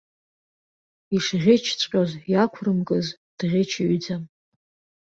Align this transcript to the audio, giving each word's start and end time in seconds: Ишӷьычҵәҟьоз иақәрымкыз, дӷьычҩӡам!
Ишӷьычҵәҟьоз 1.15 2.11
иақәрымкыз, 2.31 3.07
дӷьычҩӡам! 3.37 4.23